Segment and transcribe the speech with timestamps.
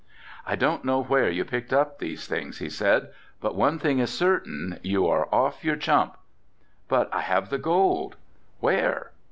[0.47, 3.09] "I don't know where you picked up these things," he said,
[3.39, 6.17] "but one thing is certain you are off your chump."
[6.87, 8.15] "But I have the gold."
[8.61, 9.11] "Where?"